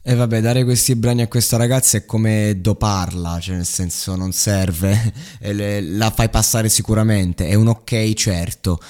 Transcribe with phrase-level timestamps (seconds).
[0.00, 4.32] E vabbè, dare questi brani a questa ragazza è come doparla, cioè nel senso non
[4.32, 5.12] serve,
[5.82, 8.80] la fai passare sicuramente, è un ok certo,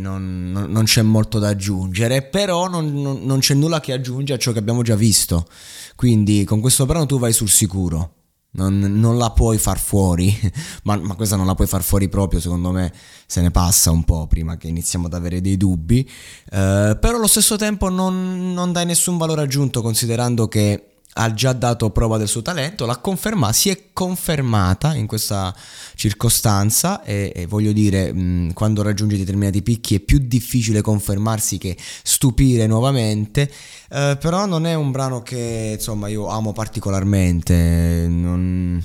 [0.00, 4.38] non, non, non, c'è molto da aggiungere, però non, non c'è nulla che aggiunge a
[4.38, 5.48] ciò che abbiamo già visto,
[5.96, 8.19] quindi con questo brano tu vai sul sicuro.
[8.52, 10.36] Non, non, la puoi far fuori,
[10.82, 12.92] ma, ma, questa non la puoi far fuori proprio, secondo me
[13.24, 17.28] se ne passa un po' prima che iniziamo ad avere dei dubbi, eh, però allo
[17.28, 22.28] stesso tempo non, non dai nessun valore aggiunto considerando che ha già dato prova del
[22.28, 25.54] suo talento, l'ha confermata, si è confermata in questa
[25.94, 31.76] circostanza e, e voglio dire, mh, quando raggiunge determinati picchi è più difficile confermarsi che
[32.02, 33.50] stupire nuovamente,
[33.90, 38.82] eh, però non è un brano che insomma io amo particolarmente, non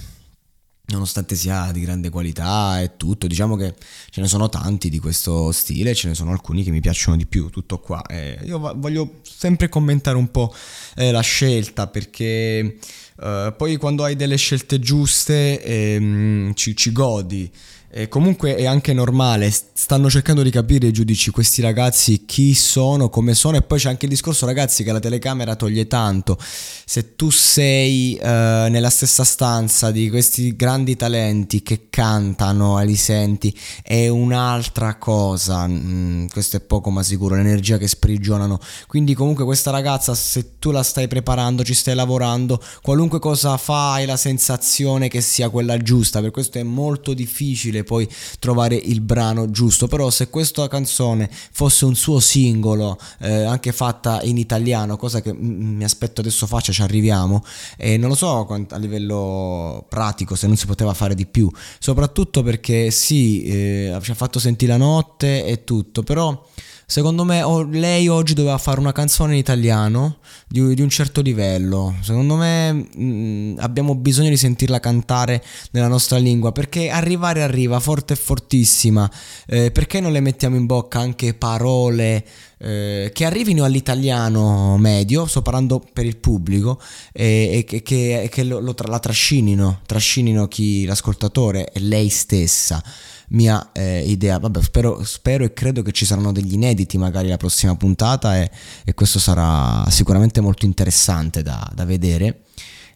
[0.88, 3.73] nonostante sia di grande qualità e tutto, diciamo che
[4.09, 7.25] ce ne sono tanti di questo stile, ce ne sono alcuni che mi piacciono di
[7.25, 8.02] più, tutto qua.
[8.05, 10.53] Eh, io voglio sempre commentare un po'
[10.95, 12.78] eh, la scelta perché
[13.22, 17.52] eh, poi quando hai delle scelte giuste ehm, ci, ci godi.
[17.97, 23.07] E comunque è anche normale, stanno cercando di capire i giudici questi ragazzi chi sono,
[23.07, 26.38] come sono e poi c'è anche il discorso ragazzi che la telecamera toglie tanto.
[26.38, 32.97] Se tu sei uh, nella stessa stanza di questi grandi talenti che cantano e li
[32.97, 38.59] senti è un'altra cosa, mm, questo è poco ma sicuro, l'energia che sprigionano.
[38.88, 43.94] Quindi comunque questa ragazza se tu la stai preparando, ci stai lavorando, qualunque cosa fa
[43.94, 48.06] hai la sensazione che sia quella giusta, per questo è molto difficile poi
[48.40, 49.88] trovare il brano giusto.
[49.88, 55.34] Però se questa canzone fosse un suo singolo, eh, anche fatta in italiano, cosa che
[55.34, 57.41] mi aspetto adesso faccia, ci arriviamo,
[57.78, 62.44] e non lo so a livello pratico se non si poteva fare di più, soprattutto
[62.44, 66.44] perché sì, eh, ci ha fatto sentire la notte e tutto, però
[66.88, 71.22] Secondo me oh, lei oggi doveva fare una canzone in italiano di, di un certo
[71.22, 71.96] livello.
[72.01, 77.79] Secondo me mh, mm, abbiamo bisogno di sentirla cantare nella nostra lingua perché arrivare arriva
[77.79, 79.09] forte e fortissima.
[79.47, 82.23] Eh, perché non le mettiamo in bocca anche parole
[82.59, 86.79] eh, che arrivino all'italiano medio, sto parlando per il pubblico,
[87.12, 92.81] e, e che, che lo, lo, la trascinino, trascinino chi l'ascoltatore e lei stessa
[93.30, 94.38] mia eh, idea.
[94.40, 98.50] Vabbè, spero, spero, e credo che ci saranno degli inediti magari la prossima puntata e,
[98.84, 102.41] e questo sarà sicuramente molto interessante da, da vedere.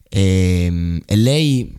[0.07, 1.77] E, ehm, e, lei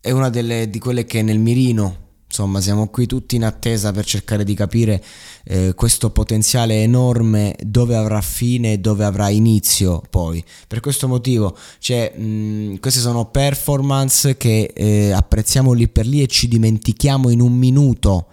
[0.00, 4.04] è una delle, di quelle che nel mirino Insomma, siamo qui tutti in attesa per
[4.04, 5.02] cercare di capire
[5.42, 10.42] eh, questo potenziale enorme dove avrà fine e dove avrà inizio poi.
[10.68, 16.28] Per questo motivo, cioè, mh, queste sono performance che eh, apprezziamo lì per lì e
[16.28, 18.26] ci dimentichiamo in un minuto,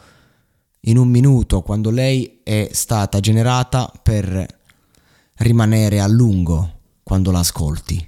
[0.82, 4.46] in un minuto, quando lei è stata generata per
[5.38, 8.08] rimanere a lungo quando la ascolti.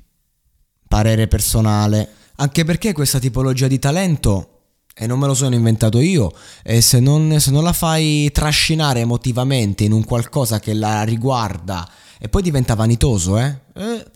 [0.88, 4.54] Parere personale, anche perché questa tipologia di talento
[5.02, 9.00] e non me lo sono inventato io e se non, se non la fai trascinare
[9.00, 11.88] emotivamente in un qualcosa che la riguarda
[12.20, 13.60] e poi diventa vanitoso, eh?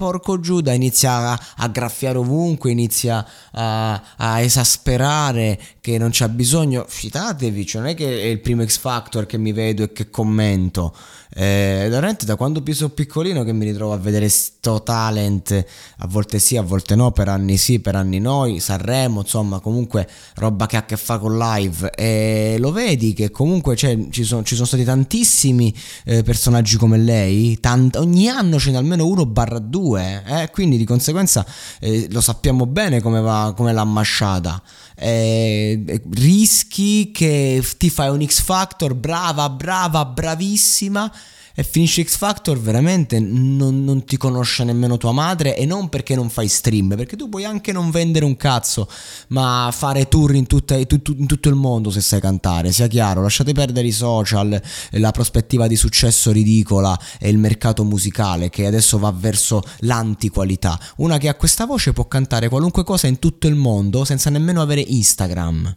[0.04, 6.84] Porco Giuda, inizia a, a graffiare ovunque, inizia a, a, esasperare che non c'ha bisogno.
[6.86, 10.10] Fidatevi, cioè non è che è il primo X Factor che mi vedo e che
[10.10, 10.94] commento.
[11.36, 15.66] Eh, veramente da quando sono piccolino che mi ritrovo a vedere sto talent,
[15.98, 20.08] a volte sì, a volte no, per anni sì, per anni no, Sanremo, insomma, comunque
[20.36, 21.92] roba che ha a che fare con live.
[21.92, 25.74] E lo vedi che comunque cioè, ci, sono, ci, sono, stati tantissimi
[26.06, 30.50] eh, personaggi come lei, tant- ogni anno ce n'è almeno uno barra due, eh?
[30.52, 31.46] quindi di conseguenza
[31.80, 34.62] eh, lo sappiamo bene come, va, come l'ha masciata.
[34.96, 41.12] Eh, rischi che ti fai un X Factor, brava, brava, bravissima
[41.56, 46.16] e finisci X Factor veramente non, non, ti conosce nemmeno tua madre e non perché
[46.16, 48.90] non fai stream, perché tu puoi anche non vendere un cazzo,
[49.30, 53.54] ma fare tour in, tutta, in, tutto, il mondo se sai cantare, sia chiaro, lasciate
[53.54, 54.60] perdere i social,
[54.92, 60.80] la prospettiva di successo ridicola e il mercato musicale che adesso va verso l'antiqualità.
[60.98, 64.62] Una che ha questa voce può cantare qualunque cosa in tutto il mondo senza nemmeno
[64.62, 65.76] avere Instagram.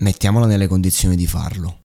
[0.00, 1.78] Mettiamola nelle condizioni di farlo.